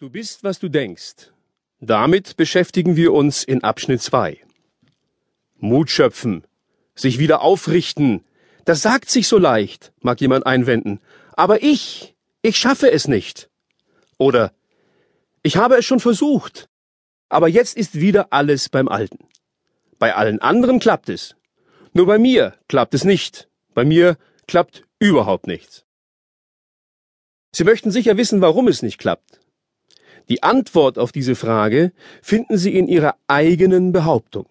Du 0.00 0.08
bist, 0.08 0.44
was 0.44 0.58
du 0.58 0.70
denkst. 0.70 1.30
Damit 1.78 2.38
beschäftigen 2.38 2.96
wir 2.96 3.12
uns 3.12 3.44
in 3.44 3.62
Abschnitt 3.62 4.00
2. 4.00 4.40
Mut 5.58 5.90
schöpfen, 5.90 6.46
sich 6.94 7.18
wieder 7.18 7.42
aufrichten, 7.42 8.24
das 8.64 8.80
sagt 8.80 9.10
sich 9.10 9.28
so 9.28 9.36
leicht, 9.36 9.92
mag 10.00 10.18
jemand 10.22 10.46
einwenden. 10.46 11.00
Aber 11.34 11.62
ich, 11.62 12.14
ich 12.40 12.56
schaffe 12.56 12.90
es 12.90 13.08
nicht. 13.08 13.50
Oder 14.16 14.54
ich 15.42 15.58
habe 15.58 15.76
es 15.76 15.84
schon 15.84 16.00
versucht, 16.00 16.70
aber 17.28 17.48
jetzt 17.48 17.76
ist 17.76 18.00
wieder 18.00 18.28
alles 18.32 18.70
beim 18.70 18.88
Alten. 18.88 19.28
Bei 19.98 20.14
allen 20.14 20.40
anderen 20.40 20.78
klappt 20.78 21.10
es. 21.10 21.36
Nur 21.92 22.06
bei 22.06 22.18
mir 22.18 22.54
klappt 22.68 22.94
es 22.94 23.04
nicht. 23.04 23.50
Bei 23.74 23.84
mir 23.84 24.16
klappt 24.48 24.82
überhaupt 24.98 25.46
nichts. 25.46 25.84
Sie 27.54 27.64
möchten 27.64 27.90
sicher 27.90 28.16
wissen, 28.16 28.40
warum 28.40 28.66
es 28.66 28.80
nicht 28.80 28.96
klappt. 28.96 29.40
Die 30.30 30.44
Antwort 30.44 30.96
auf 30.96 31.10
diese 31.10 31.34
Frage 31.34 31.92
finden 32.22 32.56
Sie 32.56 32.74
in 32.74 32.86
Ihrer 32.86 33.16
eigenen 33.26 33.90
Behauptung. 33.90 34.46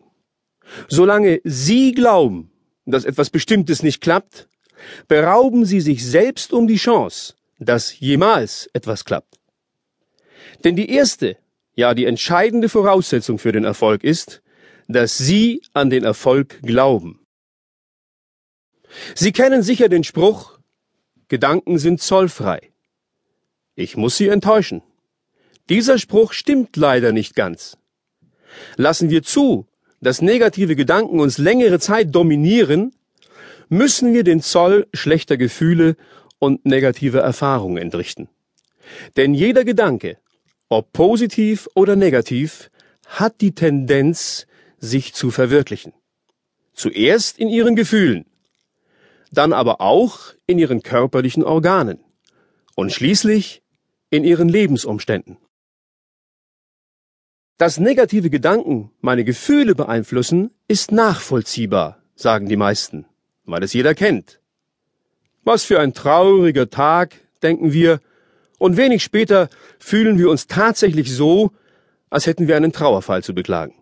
Solange 0.89 1.39
Sie 1.45 1.93
glauben, 1.93 2.51
dass 2.85 3.05
etwas 3.05 3.29
Bestimmtes 3.29 3.81
nicht 3.81 4.01
klappt, 4.01 4.49
berauben 5.07 5.63
Sie 5.65 5.79
sich 5.79 6.05
selbst 6.05 6.51
um 6.51 6.67
die 6.67 6.75
Chance, 6.75 7.33
dass 7.59 7.97
jemals 7.97 8.69
etwas 8.73 9.05
klappt. 9.05 9.39
Denn 10.65 10.75
die 10.75 10.89
erste, 10.89 11.37
ja 11.75 11.93
die 11.93 12.05
entscheidende 12.05 12.67
Voraussetzung 12.67 13.39
für 13.39 13.53
den 13.53 13.63
Erfolg 13.63 14.03
ist, 14.03 14.41
dass 14.89 15.17
Sie 15.17 15.61
an 15.71 15.89
den 15.89 16.03
Erfolg 16.03 16.61
glauben. 16.61 17.25
Sie 19.15 19.31
kennen 19.31 19.63
sicher 19.63 19.87
den 19.87 20.03
Spruch, 20.03 20.59
Gedanken 21.29 21.77
sind 21.77 22.01
zollfrei. 22.01 22.73
Ich 23.75 23.95
muss 23.95 24.17
Sie 24.17 24.27
enttäuschen. 24.27 24.81
Dieser 25.69 25.99
Spruch 25.99 26.33
stimmt 26.33 26.75
leider 26.75 27.11
nicht 27.11 27.35
ganz. 27.35 27.77
Lassen 28.75 29.09
wir 29.09 29.23
zu, 29.23 29.67
dass 30.01 30.21
negative 30.21 30.75
Gedanken 30.75 31.19
uns 31.19 31.37
längere 31.37 31.79
Zeit 31.79 32.13
dominieren, 32.13 32.91
müssen 33.69 34.13
wir 34.13 34.23
den 34.23 34.41
Zoll 34.41 34.87
schlechter 34.93 35.37
Gefühle 35.37 35.95
und 36.39 36.65
negativer 36.65 37.19
Erfahrungen 37.19 37.77
entrichten. 37.77 38.29
Denn 39.17 39.35
jeder 39.35 39.63
Gedanke, 39.63 40.17
ob 40.69 40.91
positiv 40.93 41.69
oder 41.75 41.95
negativ, 41.95 42.71
hat 43.05 43.41
die 43.41 43.53
Tendenz, 43.53 44.47
sich 44.79 45.13
zu 45.13 45.29
verwirklichen. 45.29 45.93
Zuerst 46.73 47.37
in 47.37 47.49
ihren 47.49 47.75
Gefühlen, 47.75 48.25
dann 49.31 49.51
aber 49.51 49.81
auch 49.81 50.33
in 50.47 50.57
ihren 50.57 50.81
körperlichen 50.81 51.43
Organen 51.43 51.99
und 52.75 52.93
schließlich 52.93 53.61
in 54.09 54.23
ihren 54.23 54.47
Lebensumständen. 54.47 55.37
Dass 57.59 57.77
negative 57.77 58.29
Gedanken 58.29 58.89
meine 59.01 59.25
Gefühle 59.25 59.75
beeinflussen, 59.75 60.51
ist 60.69 60.93
nachvollziehbar, 60.93 62.01
sagen 62.15 62.47
die 62.47 62.55
meisten, 62.55 63.05
weil 63.43 63.61
es 63.63 63.73
jeder 63.73 63.93
kennt. 63.93 64.39
Was 65.43 65.65
für 65.65 65.77
ein 65.81 65.93
trauriger 65.93 66.69
Tag, 66.69 67.15
denken 67.43 67.73
wir, 67.73 67.99
und 68.59 68.77
wenig 68.77 69.03
später 69.03 69.49
fühlen 69.77 70.17
wir 70.17 70.29
uns 70.29 70.47
tatsächlich 70.47 71.13
so, 71.13 71.51
als 72.09 72.27
hätten 72.27 72.47
wir 72.47 72.55
einen 72.55 72.71
Trauerfall 72.71 73.23
zu 73.23 73.35
beklagen. 73.35 73.75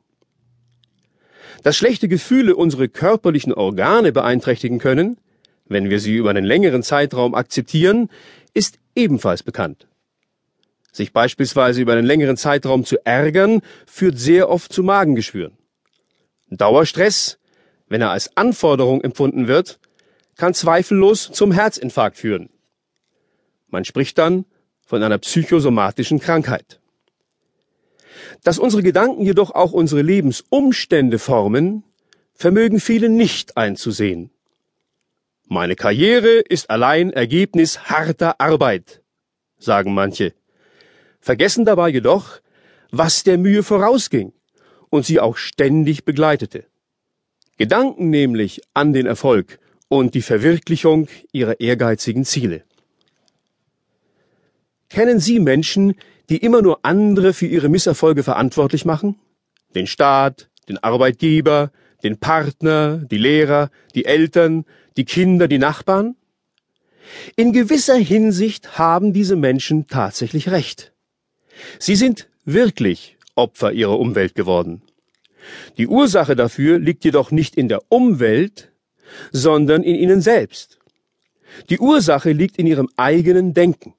Dass 1.61 1.77
schlechte 1.77 2.07
Gefühle 2.07 2.55
unsere 2.55 2.89
körperlichen 2.89 3.53
Organe 3.53 4.11
beeinträchtigen 4.11 4.79
können, 4.79 5.19
wenn 5.67 5.91
wir 5.91 5.99
sie 5.99 6.15
über 6.15 6.31
einen 6.31 6.45
längeren 6.45 6.81
Zeitraum 6.81 7.35
akzeptieren, 7.35 8.09
ist 8.55 8.79
ebenfalls 8.95 9.43
bekannt. 9.43 9.87
Sich 10.97 11.13
beispielsweise 11.13 11.79
über 11.79 11.93
einen 11.93 12.07
längeren 12.07 12.37
Zeitraum 12.37 12.83
zu 12.83 12.97
ärgern, 13.05 13.61
führt 13.85 14.17
sehr 14.17 14.49
oft 14.49 14.73
zu 14.73 14.81
Magengeschwüren. 14.81 15.55
Dauerstress, 16.49 17.37
wenn 17.87 18.01
er 18.01 18.09
als 18.09 18.35
Anforderung 18.35 19.01
empfunden 19.01 19.47
wird, 19.47 19.79
kann 20.37 20.55
zweifellos 20.55 21.31
zum 21.31 21.51
Herzinfarkt 21.51 22.17
führen. 22.17 22.49
Man 23.67 23.85
spricht 23.85 24.17
dann 24.17 24.45
von 24.87 25.03
einer 25.03 25.19
psychosomatischen 25.19 26.19
Krankheit. 26.19 26.79
Dass 28.43 28.57
unsere 28.57 28.81
Gedanken 28.81 29.21
jedoch 29.21 29.51
auch 29.51 29.73
unsere 29.73 30.01
Lebensumstände 30.01 31.19
formen, 31.19 31.83
vermögen 32.33 32.79
viele 32.79 33.09
nicht 33.09 33.55
einzusehen. 33.55 34.31
Meine 35.45 35.75
Karriere 35.75 36.39
ist 36.39 36.71
allein 36.71 37.13
Ergebnis 37.13 37.81
harter 37.81 38.41
Arbeit, 38.41 39.03
sagen 39.59 39.93
manche 39.93 40.33
vergessen 41.27 41.65
dabei 41.65 41.89
jedoch, 41.89 42.39
was 42.89 43.23
der 43.23 43.37
Mühe 43.37 43.61
vorausging 43.61 44.31
und 44.89 45.05
sie 45.05 45.19
auch 45.19 45.35
ständig 45.35 46.05
begleitete. 46.05 46.63
Gedanken 47.57 48.09
nämlich 48.09 48.61
an 48.73 48.93
den 48.93 49.05
Erfolg 49.05 49.59
und 49.89 50.15
die 50.15 50.21
Verwirklichung 50.21 51.09
ihrer 51.33 51.59
ehrgeizigen 51.59 52.23
Ziele. 52.23 52.63
Kennen 54.89 55.19
Sie 55.19 55.39
Menschen, 55.41 55.95
die 56.29 56.37
immer 56.37 56.61
nur 56.61 56.79
andere 56.83 57.33
für 57.33 57.47
ihre 57.47 57.67
Misserfolge 57.67 58.23
verantwortlich 58.23 58.85
machen? 58.85 59.19
Den 59.75 59.87
Staat, 59.87 60.49
den 60.69 60.77
Arbeitgeber, 60.77 61.71
den 62.03 62.15
Partner, 62.19 62.99
die 63.11 63.17
Lehrer, 63.17 63.69
die 63.95 64.05
Eltern, 64.05 64.63
die 64.95 65.03
Kinder, 65.03 65.49
die 65.49 65.57
Nachbarn? 65.57 66.15
In 67.35 67.51
gewisser 67.51 67.97
Hinsicht 67.97 68.77
haben 68.79 69.11
diese 69.11 69.35
Menschen 69.35 69.87
tatsächlich 69.87 70.51
recht. 70.51 70.93
Sie 71.79 71.95
sind 71.95 72.27
wirklich 72.45 73.17
Opfer 73.35 73.71
ihrer 73.71 73.99
Umwelt 73.99 74.35
geworden. 74.35 74.81
Die 75.77 75.87
Ursache 75.87 76.35
dafür 76.35 76.79
liegt 76.79 77.05
jedoch 77.05 77.31
nicht 77.31 77.55
in 77.55 77.69
der 77.69 77.81
Umwelt, 77.89 78.71
sondern 79.31 79.83
in 79.83 79.95
ihnen 79.95 80.21
selbst. 80.21 80.79
Die 81.69 81.79
Ursache 81.79 82.31
liegt 82.31 82.57
in 82.57 82.67
ihrem 82.67 82.89
eigenen 82.97 83.53
Denken. 83.53 83.93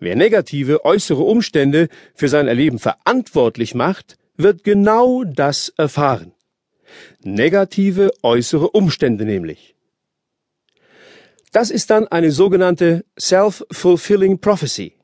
Wer 0.00 0.16
negative 0.16 0.84
äußere 0.84 1.22
Umstände 1.22 1.88
für 2.14 2.28
sein 2.28 2.46
Erleben 2.48 2.78
verantwortlich 2.78 3.74
macht, 3.74 4.16
wird 4.36 4.64
genau 4.64 5.24
das 5.24 5.70
erfahren. 5.76 6.32
Negative 7.22 8.10
äußere 8.22 8.70
Umstände 8.70 9.24
nämlich. 9.24 9.74
Das 11.52 11.70
ist 11.70 11.90
dann 11.90 12.06
eine 12.06 12.30
sogenannte 12.30 13.04
Self-Fulfilling 13.18 14.38
Prophecy 14.38 14.97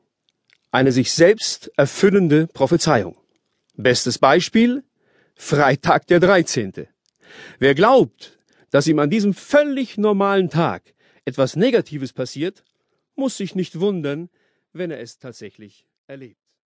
eine 0.71 0.91
sich 0.91 1.11
selbst 1.11 1.71
erfüllende 1.77 2.47
Prophezeiung. 2.47 3.17
Bestes 3.75 4.19
Beispiel 4.19 4.83
Freitag 5.35 6.07
der 6.07 6.19
13. 6.19 6.87
Wer 7.59 7.75
glaubt, 7.75 8.37
dass 8.71 8.87
ihm 8.87 8.99
an 8.99 9.09
diesem 9.09 9.33
völlig 9.33 9.97
normalen 9.97 10.49
Tag 10.49 10.93
etwas 11.25 11.55
Negatives 11.55 12.13
passiert, 12.13 12.63
muss 13.15 13.37
sich 13.37 13.55
nicht 13.55 13.79
wundern, 13.79 14.29
wenn 14.73 14.91
er 14.91 14.99
es 14.99 15.17
tatsächlich 15.17 15.85
erlebt. 16.07 16.44